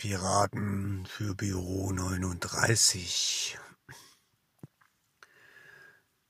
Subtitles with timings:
[0.00, 3.58] Piraten für Büro 39.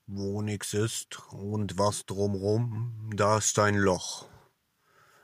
[0.07, 4.27] Wo nix ist und was drumrum, da ist ein Loch,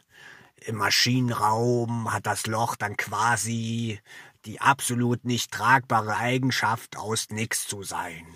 [0.57, 3.99] im Maschinenraum hat das Loch dann quasi
[4.45, 8.27] die absolut nicht tragbare Eigenschaft, aus nix zu sein,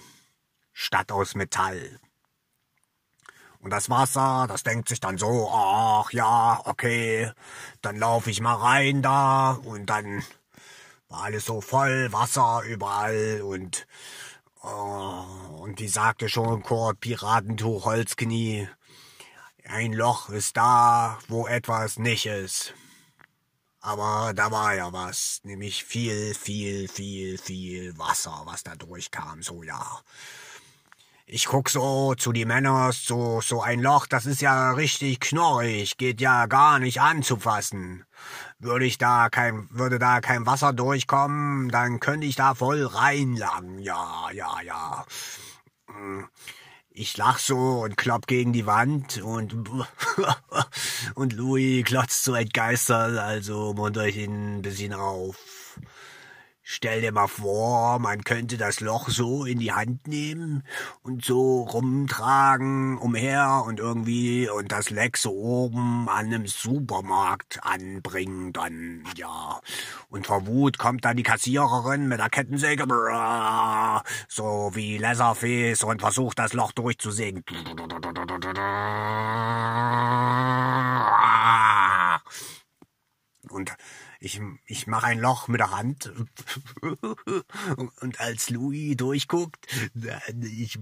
[0.71, 1.99] statt aus Metall.
[3.63, 7.31] Und das Wasser, das denkt sich dann so, ach ja, okay,
[7.81, 10.21] dann laufe ich mal rein da und dann
[11.07, 13.87] war alles so voll, Wasser überall und
[14.63, 15.23] oh,
[15.59, 18.67] und die sagte schon Kurt Piratentuch Holzknie,
[19.65, 22.73] ein Loch ist da, wo etwas nicht ist.
[23.79, 29.63] Aber da war ja was, nämlich viel, viel, viel, viel Wasser, was da durchkam, so
[29.63, 30.01] ja.
[31.25, 35.95] Ich guck so zu die Männer, so, so ein Loch, das ist ja richtig knorrig,
[35.97, 38.03] geht ja gar nicht anzufassen.
[38.59, 43.79] Würde ich da kein, würde da kein Wasser durchkommen, dann könnte ich da voll reinlangen,
[43.79, 45.05] ja, ja, ja.
[45.87, 46.27] Hm.
[46.95, 49.55] Ich lach so und klopp gegen die Wand und,
[51.15, 55.52] und Louis klotzt so entgeistert, also munt euch ein bisschen auf.
[56.75, 60.63] Stell dir mal vor, man könnte das Loch so in die Hand nehmen
[61.03, 68.53] und so rumtragen umher und irgendwie und das Leck so oben an einem Supermarkt anbringen
[68.53, 69.61] dann, ja.
[70.09, 72.85] Und vor Wut kommt dann die Kassiererin mit der Kettensäge,
[74.27, 77.43] so wie Leatherface und versucht das Loch durchzusägen.
[83.49, 83.77] Und
[84.23, 86.13] ich, ich mache ein Loch mit der Hand
[87.99, 89.67] und als Louis durchguckt,
[90.41, 90.79] ich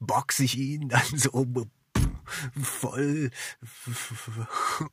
[0.00, 1.46] boxe ich ihn dann so
[2.62, 3.30] voll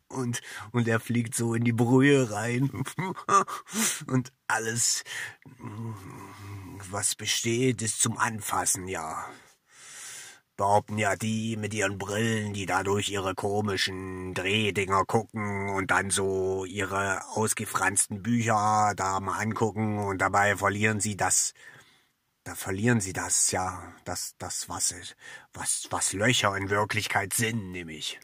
[0.07, 0.41] und
[0.71, 2.69] und er fliegt so in die Brühe rein
[4.07, 5.03] und alles
[6.89, 9.27] was besteht ist zum Anfassen ja
[10.57, 16.09] behaupten ja die mit ihren Brillen, die da durch ihre komischen Drehdinger gucken und dann
[16.09, 21.53] so ihre ausgefransten Bücher da mal angucken und dabei verlieren sie das,
[22.43, 24.95] da verlieren sie das, ja, das, das, was,
[25.53, 28.19] was, was Löcher in Wirklichkeit sind, nämlich.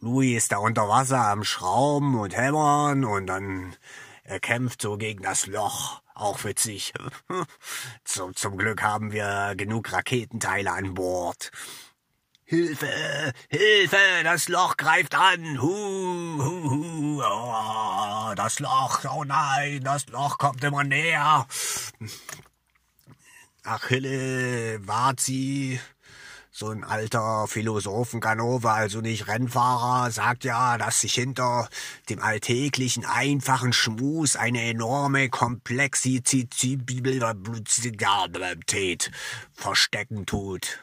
[0.00, 3.76] Louis ist da unter Wasser am Schrauben und Hämmern und dann
[4.24, 6.92] er kämpft so gegen das Loch auch witzig.
[8.04, 11.50] zum, zum Glück haben wir genug Raketenteile an Bord.
[12.44, 13.32] Hilfe!
[13.48, 13.96] Hilfe!
[14.24, 15.60] Das Loch greift an!
[15.60, 15.68] Hu,
[16.42, 17.22] hu, hu.
[17.22, 19.04] Oh, das Loch!
[19.04, 19.84] Oh nein!
[19.84, 21.46] Das Loch kommt immer näher!
[23.62, 25.80] Achille, Vazi,
[26.52, 31.68] so ein alter Philosophenganove, also nicht Rennfahrer, sagt ja, dass sich hinter
[32.08, 36.54] dem alltäglichen, einfachen Schmus eine enorme Komplexität
[39.52, 40.78] verstecken tut.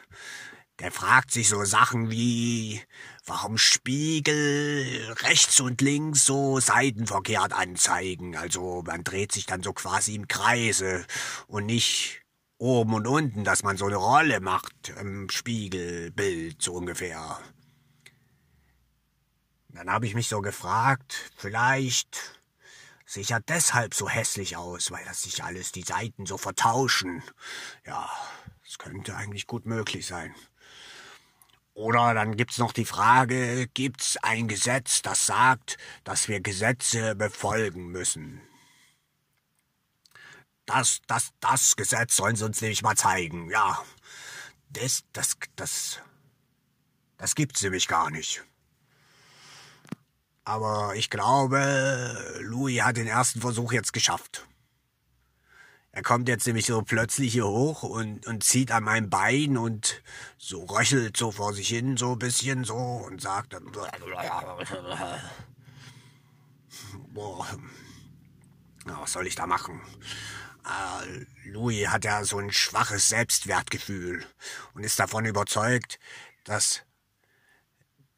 [0.80, 2.80] Der fragt sich so Sachen wie,
[3.26, 8.36] warum Spiegel rechts und links so seitenverkehrt anzeigen.
[8.36, 11.04] Also man dreht sich dann so quasi im Kreise
[11.48, 12.22] und nicht
[12.58, 17.38] oben und unten, dass man so eine Rolle macht im Spiegelbild, so ungefähr.
[19.68, 22.40] Dann habe ich mich so gefragt, vielleicht
[23.06, 27.22] sieht ja deshalb so hässlich aus, weil das sich alles die Seiten so vertauschen.
[27.86, 28.10] Ja,
[28.64, 30.34] das könnte eigentlich gut möglich sein.
[31.74, 37.86] Oder dann gibt's noch die Frage, gibt's ein Gesetz, das sagt, dass wir Gesetze befolgen
[37.86, 38.47] müssen?
[40.68, 43.50] Das, das, das Gesetz sollen sie uns nämlich mal zeigen.
[43.50, 43.82] Ja,
[44.68, 46.00] das, das, das,
[47.16, 48.44] das gibt's nämlich gar nicht.
[50.44, 54.46] Aber ich glaube, Louis hat den ersten Versuch jetzt geschafft.
[55.90, 60.02] Er kommt jetzt nämlich so plötzlich hier hoch und, und zieht an meinem Bein und
[60.36, 63.72] so röchelt so vor sich hin, so ein bisschen so und sagt dann,
[67.08, 67.46] boah,
[68.84, 69.80] was soll ich da machen?
[70.68, 74.24] Äh, Louis hat ja so ein schwaches Selbstwertgefühl
[74.74, 75.98] und ist davon überzeugt,
[76.44, 76.82] dass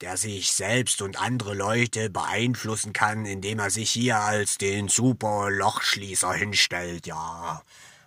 [0.01, 5.51] der sich selbst und andere Leute beeinflussen kann, indem er sich hier als den super
[5.51, 7.63] Lochschließer hinstellt, ja.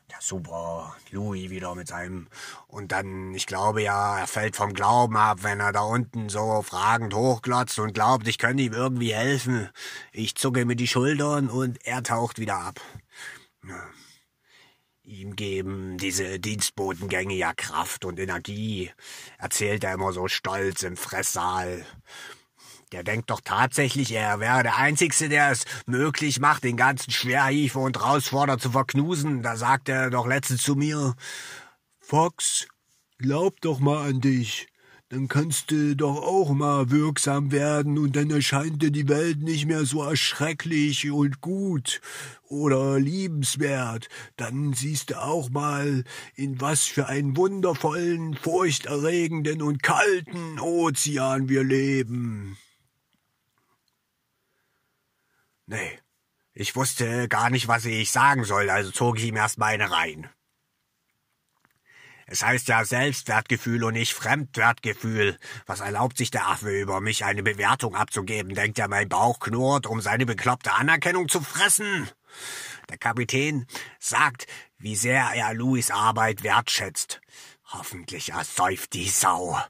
[0.09, 2.27] Der super Louis wieder mit seinem.
[2.67, 6.61] Und dann, ich glaube ja, er fällt vom Glauben ab, wenn er da unten so
[6.63, 9.69] fragend hochglotzt und glaubt, ich könnte ihm irgendwie helfen.
[10.11, 12.81] Ich zucke mit die Schultern und er taucht wieder ab.
[13.67, 13.83] Ja.
[15.05, 18.89] Ihm geben diese Dienstbotengänge ja Kraft und Energie,
[19.37, 21.85] erzählt er immer so stolz im Fresssaal.
[22.93, 27.81] Der denkt doch tatsächlich, er wäre der Einzige, der es möglich macht, den ganzen Schwerhiefer
[27.81, 29.43] und Herausforderer zu verknusen.
[29.43, 31.15] Da sagt er doch letztens zu mir,
[31.99, 32.69] Fox,
[33.17, 34.67] glaub doch mal an dich
[35.13, 39.67] dann kannst du doch auch mal wirksam werden und dann erscheint dir die Welt nicht
[39.67, 42.01] mehr so erschrecklich und gut
[42.45, 44.09] oder liebenswert.
[44.37, 51.63] Dann siehst du auch mal, in was für einen wundervollen, furchterregenden und kalten Ozean wir
[51.63, 52.57] leben.
[55.67, 55.99] Nee,
[56.55, 60.27] ich wusste gar nicht, was ich sagen soll, also zog ich ihm erst meine rein.
[62.33, 65.37] Es heißt ja Selbstwertgefühl und nicht Fremdwertgefühl.
[65.67, 68.55] Was erlaubt sich der Affe über mich eine Bewertung abzugeben?
[68.55, 72.09] Denkt er, mein Bauch knurrt, um seine bekloppte Anerkennung zu fressen?
[72.89, 73.67] Der Kapitän
[73.99, 74.47] sagt,
[74.79, 77.21] wie sehr er Louis Arbeit wertschätzt.
[77.67, 79.61] Hoffentlich ersäuft die Sau.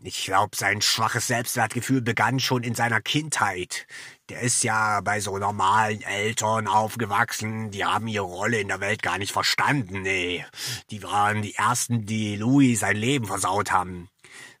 [0.00, 3.86] Ich glaub, sein schwaches Selbstwertgefühl begann schon in seiner Kindheit.
[4.28, 9.02] Der ist ja bei so normalen Eltern aufgewachsen, die haben ihre Rolle in der Welt
[9.02, 10.44] gar nicht verstanden, nee.
[10.90, 14.10] Die waren die ersten, die Louis sein Leben versaut haben.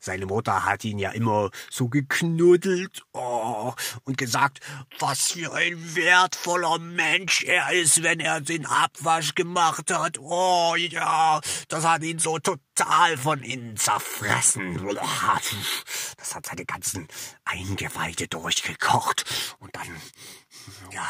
[0.00, 3.72] Seine Mutter hat ihn ja immer so geknuddelt oh,
[4.04, 4.60] und gesagt,
[5.00, 10.18] was für ein wertvoller Mensch er ist, wenn er den Abwasch gemacht hat.
[10.18, 14.96] Oh ja, das hat ihn so total von innen zerfressen.
[16.16, 17.08] Das hat seine ganzen
[17.44, 19.24] Eingeweide durchgekocht.
[19.58, 19.88] Und dann,
[20.92, 21.08] ja,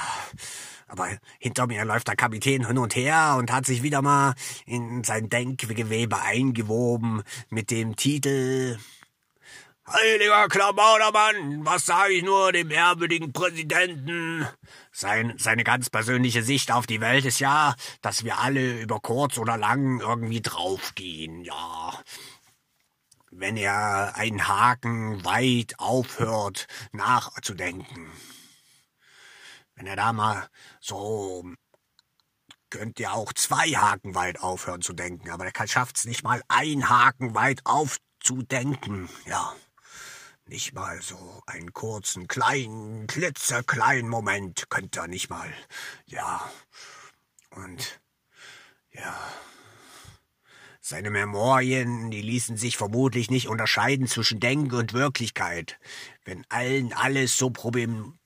[0.89, 1.09] aber
[1.39, 4.35] hinter mir läuft der Kapitän hin und her und hat sich wieder mal
[4.67, 8.79] in sein Denkgewebe eingewoben mit dem Titel
[9.91, 14.47] Heiliger Klabautermann, was sage ich nur dem ehrwürdigen Präsidenten?
[14.93, 19.39] Sein, seine ganz persönliche Sicht auf die Welt ist ja, dass wir alle über kurz
[19.39, 21.95] oder lang irgendwie draufgehen, ja.
[23.31, 28.11] Wenn er einen Haken weit aufhört nachzudenken.
[29.79, 30.49] Wenn er da mal
[30.81, 31.49] so
[32.69, 36.89] könnt ihr auch zwei Haken weit aufhören zu denken, aber er schafft's nicht mal ein
[36.89, 39.55] Haken weit aufzudenken, ja.
[40.47, 45.53] Nicht mal so einen kurzen, kleinen, klitzekleinen Moment könnte er nicht mal.
[46.07, 46.51] Ja.
[47.51, 48.01] Und
[48.91, 49.17] ja.
[50.81, 55.79] Seine Memorien, die ließen sich vermutlich nicht unterscheiden zwischen Denken und Wirklichkeit.
[56.25, 58.19] Wenn allen alles so problem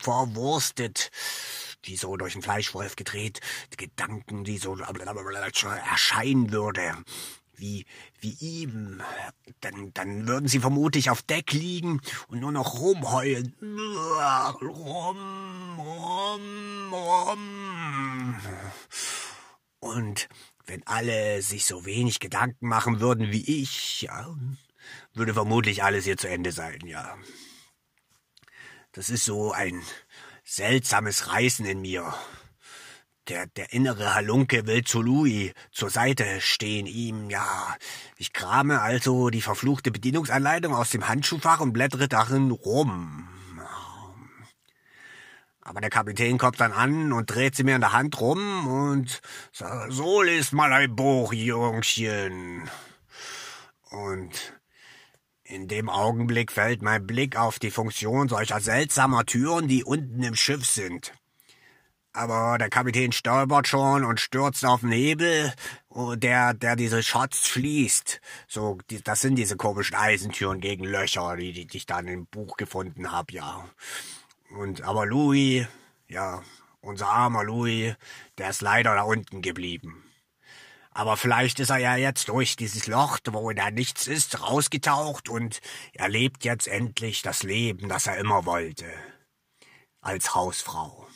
[0.00, 1.10] verwurstet,
[1.82, 3.40] wie so durch den Fleischwolf gedreht,
[3.72, 6.92] die Gedanken, die so erscheinen würde,
[7.54, 7.86] wie,
[8.20, 9.02] wie ihm,
[9.60, 13.54] dann, dann würden sie vermutlich auf Deck liegen und nur noch rumheulen.
[14.60, 18.36] Rum, rum, rum.
[19.80, 20.28] Und
[20.66, 24.34] wenn alle sich so wenig Gedanken machen würden wie ich, ja,
[25.14, 27.16] würde vermutlich alles hier zu Ende sein, ja.
[28.92, 29.82] Das ist so ein
[30.44, 32.14] seltsames Reißen in mir.
[33.28, 37.76] Der, der innere Halunke will zu Louis zur Seite stehen, ihm, ja.
[38.16, 43.28] Ich krame also die verfluchte Bedienungsanleitung aus dem Handschuhfach und blättere darin rum.
[45.66, 49.20] Aber der Kapitän kommt dann an und dreht sie mir in der Hand rum und
[49.52, 52.70] sagt, so liest mal ein Buch, Jungchen.
[53.90, 54.30] Und
[55.42, 60.36] in dem Augenblick fällt mein Blick auf die Funktion solcher seltsamer Türen, die unten im
[60.36, 61.12] Schiff sind
[62.16, 65.52] aber der Kapitän stolpert schon und stürzt auf den Hebel,
[66.14, 68.20] der, der diese Schatz schließt.
[68.48, 73.12] So, das sind diese komischen Eisentüren gegen Löcher, die, die, ich dann im Buch gefunden
[73.12, 73.68] hab, ja.
[74.50, 75.66] Und, aber Louis,
[76.08, 76.42] ja,
[76.80, 77.94] unser armer Louis,
[78.38, 80.04] der ist leider da unten geblieben.
[80.90, 85.60] Aber vielleicht ist er ja jetzt durch dieses Loch, wo da nichts ist, rausgetaucht und
[85.92, 88.86] er lebt jetzt endlich das Leben, das er immer wollte.
[90.00, 91.06] als Hausfrau.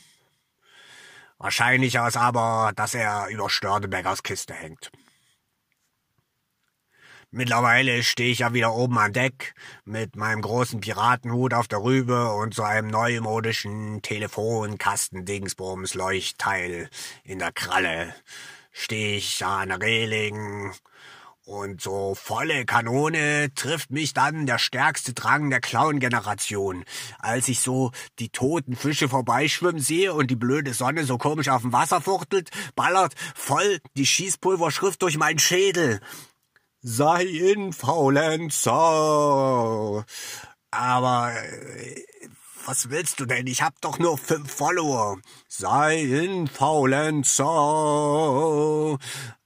[1.38, 4.90] Wahrscheinlich ist aber, dass er über Störtebeckers Kiste hängt.
[7.32, 12.32] Mittlerweile stehe ich ja wieder oben an Deck mit meinem großen Piratenhut auf der Rübe
[12.32, 16.90] und so einem neumodischen Telefonkasten-Dingsbums-Leuchtteil
[17.22, 18.12] in der Kralle.
[18.72, 20.72] Stehe ich an der Reling
[21.44, 26.84] und so volle Kanone trifft mich dann der stärkste Drang der Clown-Generation,
[27.20, 31.62] als ich so die toten Fische vorbeischwimmen sehe und die blöde Sonne so komisch auf
[31.62, 36.00] dem Wasser fuchtelt, ballert voll die Schießpulverschrift durch meinen Schädel
[36.82, 38.70] sei in Faulenzer.
[40.70, 42.04] Aber äh,
[42.66, 43.46] was willst du denn?
[43.46, 45.18] Ich hab doch nur fünf Follower.
[45.48, 47.44] Sei in Faulenzer.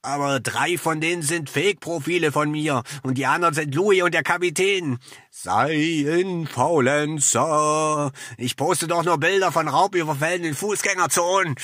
[0.03, 4.23] Aber drei von denen sind Fake-Profile von mir und die anderen sind Louis und der
[4.23, 4.99] Kapitän.
[5.31, 8.13] Sei in Faulenzer.
[8.37, 11.55] Ich poste doch nur Bilder von Raubüberfällen in Fußgängerzonen.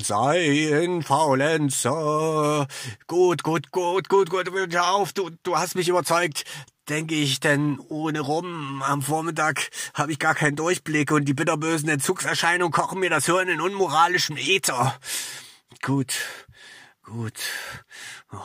[0.00, 0.44] Sei
[0.84, 2.68] in Faulenzer.
[3.08, 6.44] Gut, gut, gut, gut, gut, hör auf, du, du hast mich überzeugt
[6.92, 11.88] denke ich, denn ohne rum am Vormittag habe ich gar keinen Durchblick und die bitterbösen
[11.88, 14.98] Entzugserscheinungen kochen mir das Hirn in unmoralischem Äther.
[15.80, 16.14] Gut,
[17.02, 17.40] Gut.
[18.32, 18.38] Oh,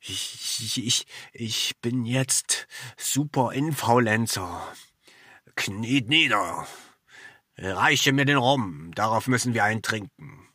[0.00, 4.66] ich, ich, ich, bin jetzt super Infaulenzer.
[5.54, 6.66] Kniet nieder.
[7.56, 8.90] Reiche mir den Rum.
[8.94, 10.47] Darauf müssen wir einen trinken.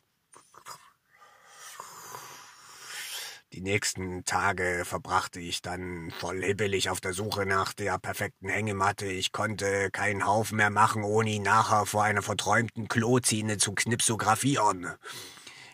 [3.54, 9.06] Die nächsten Tage verbrachte ich dann voll hibbelig auf der Suche nach der perfekten Hängematte.
[9.06, 14.88] Ich konnte keinen Haufen mehr machen, ohne ihn nachher vor einer verträumten Klozine zu knipsografieren.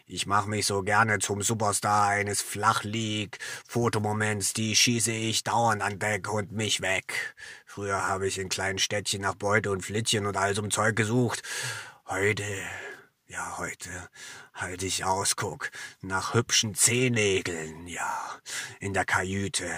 [0.04, 6.30] Ich mach mich so gerne zum Superstar eines Flachlieg-Fotomoments, die schieße ich dauernd an Deck
[6.30, 7.34] und mich weg.
[7.64, 11.42] Früher habe ich in kleinen Städtchen nach Beute und Flittchen und all so'm Zeug gesucht.
[12.06, 12.44] Heute,
[13.30, 13.90] ja, heute
[14.54, 15.70] halte ich Ausguck
[16.02, 18.10] nach hübschen Zehennägeln, ja,
[18.80, 19.70] in der Kajüte,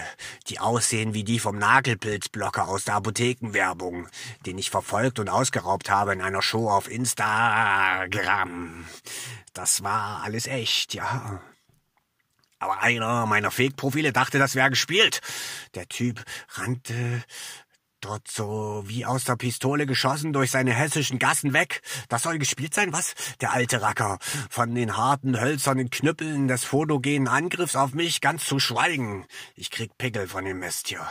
[0.47, 4.07] die aussehen wie die vom Nagelpilzblocker aus der Apothekenwerbung,
[4.47, 8.85] den ich verfolgt und ausgeraubt habe in einer Show auf Instagram.
[9.53, 11.39] Das war alles echt, ja.
[12.57, 15.21] Aber einer meiner Fake-Profile dachte, das wäre gespielt.
[15.75, 17.23] Der Typ rannte
[18.03, 21.81] dort so wie aus der Pistole geschossen durch seine hessischen Gassen weg.
[22.09, 23.15] Das soll gespielt sein, was?
[23.41, 24.19] Der alte Racker.
[24.49, 29.25] Von den harten, hölzernen Knüppeln des photogenen Angriffs auf mich ganz zu schweigen.
[29.55, 31.07] Ich krieg Pickel von dem Mist hier.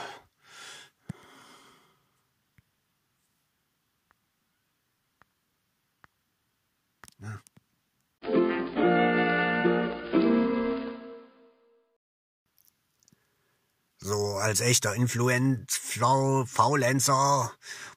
[7.21, 8.62] Ja.
[14.05, 15.53] So als echter Influencer,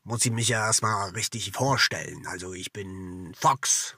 [0.04, 2.28] muss ich mich ja erstmal richtig vorstellen.
[2.28, 3.96] Also ich bin Fox,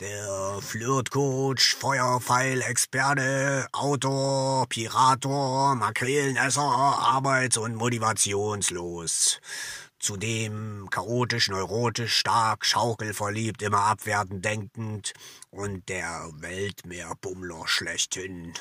[0.00, 9.40] der Flirtcoach, Feuerpfeil-Experte, Autor, Pirator, Makreelenesser, arbeits- und motivationslos.
[9.98, 15.14] Zudem chaotisch, neurotisch, stark, schaukelverliebt, immer abwertend denkend
[15.48, 18.52] und der Weltmeerbummler schlechthin.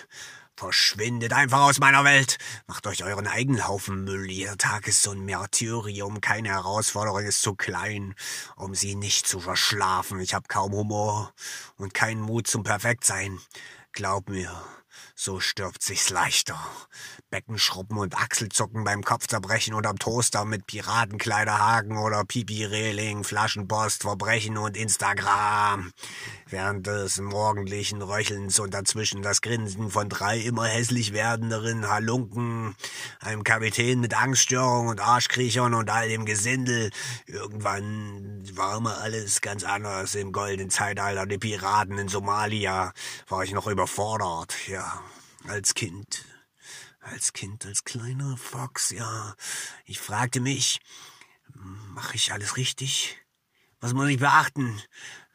[0.58, 2.38] Verschwindet einfach aus meiner Welt.
[2.66, 4.32] Macht euch euren eigenen Haufen Müll.
[4.32, 6.22] Ihr Tag ist so ein Märtyrium.
[6.22, 8.16] Keine Herausforderung ist zu klein,
[8.56, 10.22] um sie nicht zu verschlafen.
[10.22, 11.34] Ich hab kaum Humor
[11.76, 13.40] und keinen Mut zum Perfektsein.
[13.92, 14.50] Glaub mir,
[15.14, 16.60] so stirbt sich's leichter.
[17.36, 25.92] Beckenschruppen und Achselzucken beim Kopfzerbrechen unterm Toaster mit Piratenkleiderhaken oder Pipi-Reling, Flaschenpost, Verbrechen und Instagram.
[26.48, 32.74] Während des morgendlichen Röchelns und dazwischen das Grinsen von drei immer hässlich werdenderen Halunken,
[33.20, 36.90] einem Kapitän mit Angststörung und Arschkriechern und all dem Gesindel.
[37.26, 42.94] Irgendwann war immer alles ganz anders im goldenen Zeitalter der Piraten in Somalia.
[43.28, 45.02] War ich noch überfordert, ja,
[45.50, 46.24] als Kind.
[47.06, 49.36] Als Kind, als kleiner Fox, ja.
[49.86, 50.80] Ich fragte mich,
[51.54, 53.16] mache ich alles richtig?
[53.80, 54.82] Was muss ich beachten?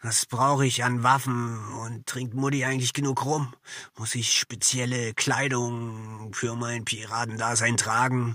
[0.03, 3.55] Was brauche ich an Waffen und trinkt Mutti eigentlich genug rum?
[3.97, 8.35] Muss ich spezielle Kleidung für mein Piratendasein tragen?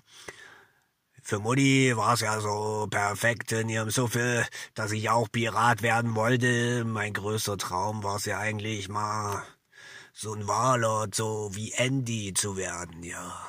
[1.21, 6.15] Für Mutti war es ja so perfekt in ihrem Suffel, dass ich auch Pirat werden
[6.15, 6.85] wollte.
[6.85, 9.43] Mein größter Traum war es ja eigentlich mal
[10.15, 13.47] so ein Warlord, so wie Andy zu werden, ja.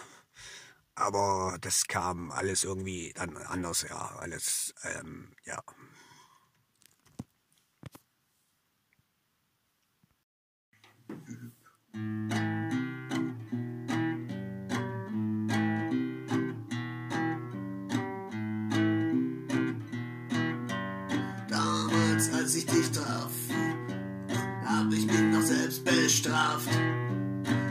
[0.96, 4.16] Aber das kam alles irgendwie dann anders, ja.
[4.18, 5.62] Alles, ähm, ja.
[21.48, 23.30] damals, als ich dich traf,
[24.76, 26.68] hab ich mich noch selbst bestraft.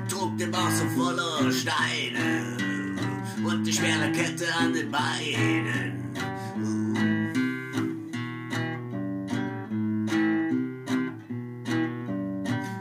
[0.10, 2.58] Trug den Bauch so voller Steine
[3.44, 5.94] und die schwere Kette an den Beinen.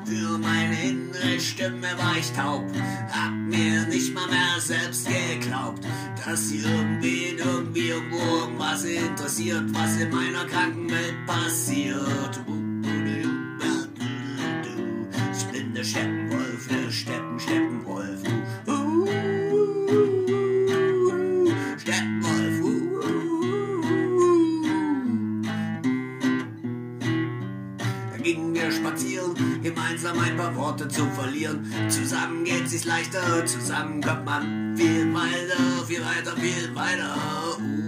[0.06, 2.64] Für meine innere Stimme war ich taub,
[3.10, 5.84] hab mir nicht mal mehr selbst geglaubt,
[6.24, 12.40] dass irgendwen irgendwie irgendwo irgendwas interessiert, was in meiner kranken Welt passiert.
[30.94, 31.64] Paar Worte zu verlieren.
[31.88, 37.14] Zusammen geht sich's leichter, zusammen kommt man viel weiter, viel weiter, viel weiter.
[37.58, 37.83] Uh,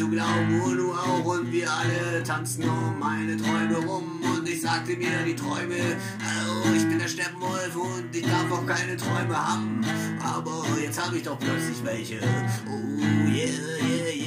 [0.00, 0.62] zu glauben.
[0.62, 4.20] Und du auch und wir alle tanzten um meine Träume rum.
[4.22, 5.76] Und ich sagte mir, die Träume,
[6.64, 9.84] oh, ich bin der Steppenwolf und ich darf auch keine Träume haben.
[10.22, 12.18] Aber jetzt habe ich doch plötzlich welche.
[12.66, 14.19] Oh, yeah, yeah, yeah,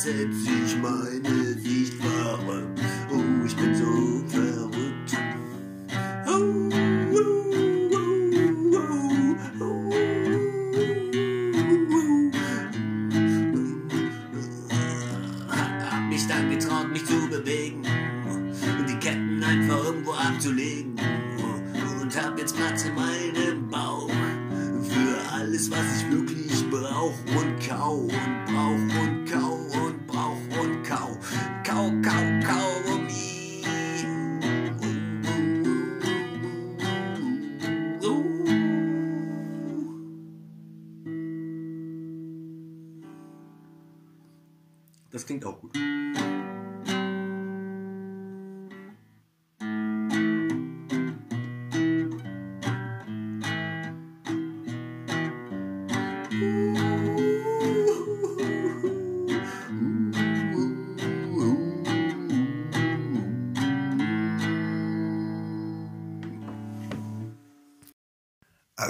[0.00, 0.59] als hätte sich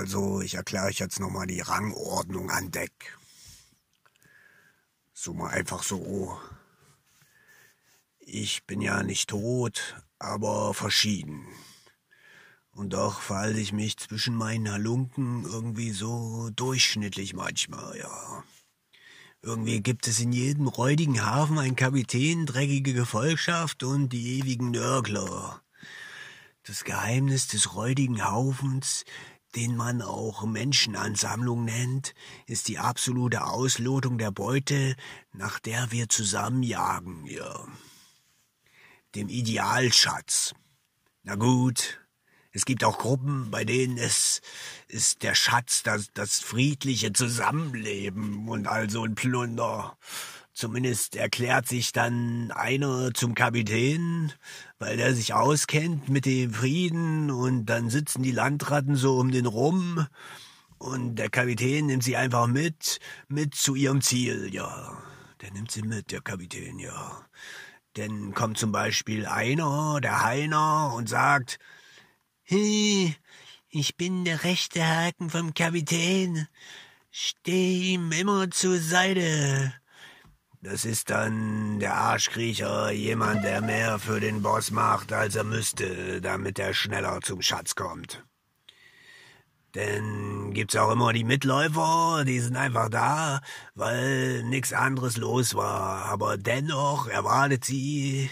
[0.00, 3.18] Also, ich erkläre euch jetzt nochmal die Rangordnung an Deck.
[5.12, 6.40] So mal einfach so.
[8.18, 11.46] Ich bin ja nicht tot, aber verschieden.
[12.70, 18.42] Und doch verhalte ich mich zwischen meinen Halunken irgendwie so durchschnittlich manchmal, ja.
[19.42, 25.60] Irgendwie gibt es in jedem räudigen Hafen einen Kapitän, dreckige Gefolgschaft und die ewigen Nörgler.
[26.62, 29.04] Das Geheimnis des räudigen Haufens,
[29.54, 32.14] den man auch Menschenansammlung nennt,
[32.46, 34.96] ist die absolute Auslotung der Beute,
[35.32, 37.66] nach der wir zusammenjagen, ja.
[39.14, 40.54] Dem Idealschatz.
[41.24, 42.00] Na gut,
[42.52, 44.40] es gibt auch Gruppen, bei denen es
[44.88, 49.96] ist der Schatz, das, das friedliche Zusammenleben und also ein Plunder.
[50.60, 54.30] Zumindest erklärt sich dann einer zum Kapitän,
[54.78, 59.46] weil der sich auskennt mit dem Frieden und dann sitzen die Landratten so um den
[59.46, 60.06] rum
[60.76, 65.02] und der Kapitän nimmt sie einfach mit, mit zu ihrem Ziel, ja.
[65.40, 67.24] Der nimmt sie mit, der Kapitän, ja.
[67.96, 71.58] Denn kommt zum Beispiel einer, der Heiner, und sagt,
[72.42, 73.16] Hey,
[73.70, 76.48] ich bin der rechte Haken vom Kapitän.
[77.10, 79.79] Steh ihm immer zur Seite.
[80.62, 86.20] Das ist dann der Arschkriecher, jemand, der mehr für den Boss macht, als er müsste,
[86.20, 88.22] damit er schneller zum Schatz kommt.
[89.74, 93.40] Denn gibt's auch immer die Mitläufer, die sind einfach da,
[93.74, 96.04] weil nix anderes los war.
[96.04, 98.28] Aber dennoch erwartet sie,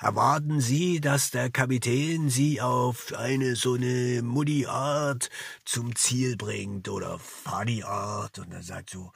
[0.00, 5.30] erwarten sie, dass der Kapitän sie auf eine so eine Mutti-Art
[5.64, 9.12] zum Ziel bringt oder Fadi-Art und er sagt so,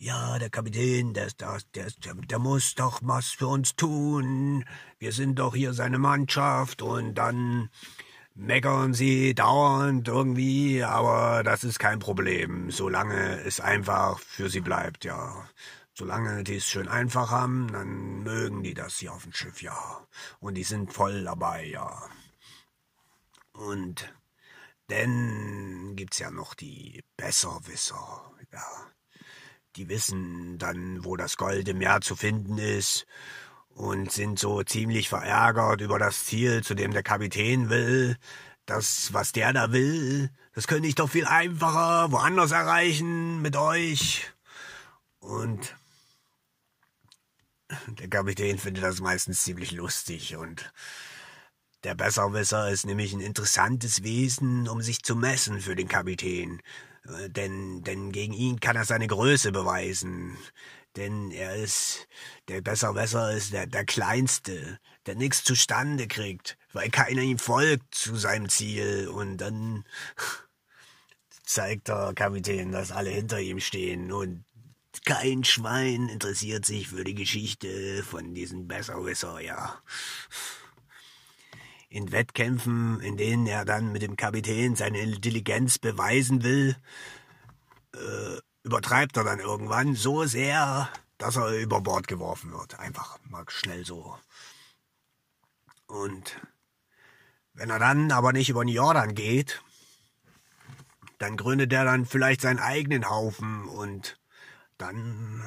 [0.00, 4.64] ja, der Kapitän, der, der, der, der muss doch was für uns tun.
[4.98, 7.68] Wir sind doch hier seine Mannschaft und dann
[8.34, 15.04] meckern sie dauernd irgendwie, aber das ist kein Problem, solange es einfach für sie bleibt,
[15.04, 15.46] ja.
[15.92, 20.06] Solange die es schön einfach haben, dann mögen die das hier auf dem Schiff, ja.
[20.38, 22.02] Und die sind voll dabei, ja.
[23.52, 24.14] Und
[24.88, 28.90] dann gibt's ja noch die Besserwisser, ja.
[29.76, 33.06] Die wissen dann, wo das Gold im Meer zu finden ist
[33.68, 38.16] und sind so ziemlich verärgert über das Ziel, zu dem der Kapitän will.
[38.66, 44.30] Das, was der da will, das könnte ich doch viel einfacher woanders erreichen mit euch.
[45.18, 45.74] Und
[47.86, 50.72] der Kapitän findet das meistens ziemlich lustig und
[51.82, 56.60] der Besserwisser ist nämlich ein interessantes Wesen, um sich zu messen für den Kapitän.
[57.06, 60.36] Äh, denn, denn gegen ihn kann er seine Größe beweisen.
[60.96, 62.08] Denn er ist,
[62.48, 68.16] der Besserwisser ist der, der Kleinste, der nichts zustande kriegt, weil keiner ihm folgt zu
[68.16, 69.08] seinem Ziel.
[69.08, 69.84] Und dann
[71.44, 74.44] zeigt der Kapitän, dass alle hinter ihm stehen und
[75.04, 79.80] kein Schwein interessiert sich für die Geschichte von diesem Besserwisser, ja.
[81.92, 86.76] In Wettkämpfen, in denen er dann mit dem Kapitän seine Intelligenz beweisen will,
[87.94, 92.78] äh, übertreibt er dann irgendwann so sehr, dass er über Bord geworfen wird.
[92.78, 94.16] Einfach mal schnell so.
[95.88, 96.40] Und
[97.54, 99.60] wenn er dann aber nicht über den Jordan geht,
[101.18, 104.16] dann gründet er dann vielleicht seinen eigenen Haufen und
[104.78, 105.42] dann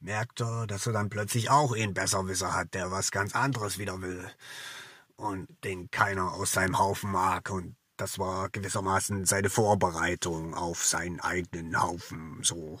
[0.00, 4.02] merkt er, dass er dann plötzlich auch einen Besserwisser hat, der was ganz anderes wieder
[4.02, 4.30] will
[5.22, 11.20] und den keiner aus seinem Haufen mag und das war gewissermaßen seine Vorbereitung auf seinen
[11.20, 12.80] eigenen Haufen so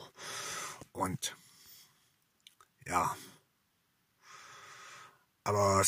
[0.92, 1.36] und
[2.86, 3.14] ja
[5.44, 5.82] aber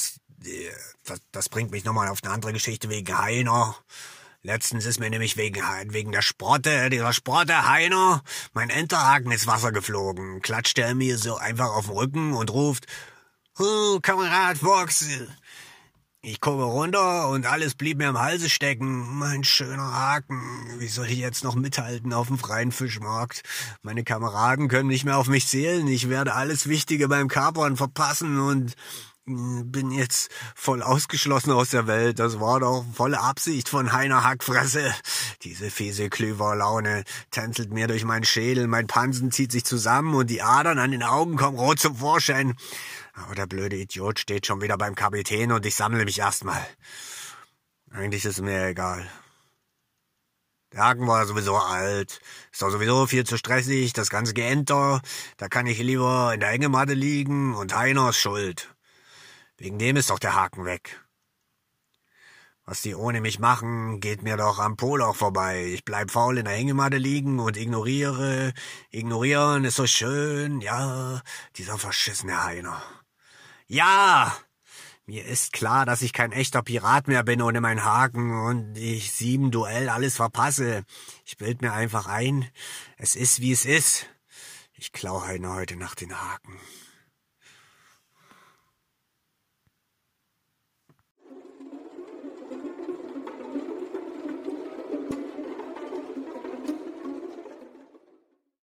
[1.04, 3.76] das, das bringt mich nochmal auf eine andere Geschichte wegen Heiner
[4.46, 5.62] Letztens ist mir nämlich wegen,
[5.94, 10.42] wegen der Sprotte, dieser Sprotte Heiner, mein Enterhaken ins Wasser geflogen.
[10.42, 12.86] Klatscht er mir so einfach auf den Rücken und ruft,
[13.56, 15.06] Oh, Kamerad Fox.
[16.26, 19.18] Ich gucke runter und alles blieb mir im Halse stecken.
[19.18, 20.40] Mein schöner Haken.
[20.78, 23.42] Wie soll ich jetzt noch mithalten auf dem freien Fischmarkt?
[23.82, 25.86] Meine Kameraden können nicht mehr auf mich zählen.
[25.86, 28.72] Ich werde alles Wichtige beim Kapern verpassen und
[29.26, 32.18] bin jetzt voll ausgeschlossen aus der Welt.
[32.18, 34.94] Das war doch volle Absicht von Heiner Hackfresse.
[35.42, 40.40] Diese fiese Klüverlaune tänzelt mir durch meinen Schädel, mein Pansen zieht sich zusammen und die
[40.40, 42.54] Adern an den Augen kommen rot zum Vorschein.
[43.14, 46.66] Aber der blöde Idiot steht schon wieder beim Kapitän und ich sammle mich erstmal.
[47.90, 49.08] Eigentlich ist mir egal.
[50.72, 55.00] Der Haken war sowieso alt, ist doch sowieso viel zu stressig, das ganze Geenter,
[55.36, 58.74] da kann ich lieber in der Hängematte liegen und Heiner ist schuld.
[59.56, 61.00] Wegen dem ist doch der Haken weg.
[62.64, 65.66] Was die ohne mich machen, geht mir doch am Poloch vorbei.
[65.66, 68.52] Ich bleib faul in der Hängematte liegen und ignoriere.
[68.90, 71.22] Ignorieren ist so schön, ja,
[71.56, 72.82] dieser verschissene Heiner.
[73.66, 74.36] Ja!
[75.06, 79.12] Mir ist klar, dass ich kein echter Pirat mehr bin ohne meinen Haken und ich
[79.12, 80.84] sieben Duell alles verpasse.
[81.26, 82.48] Ich bild mir einfach ein,
[82.96, 84.06] es ist wie es ist.
[84.74, 86.58] Ich klau Heiner heute Nacht den Haken.